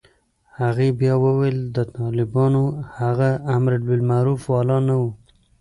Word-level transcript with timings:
هغې 0.59 0.87
بيا 0.99 1.13
وويل 1.25 1.57
د 1.75 1.77
طالبانو 1.97 2.63
هغه 2.97 3.29
امربالمعروف 3.57 4.41
والا 4.53 4.77
نه 4.87 4.95
و. 5.01 5.03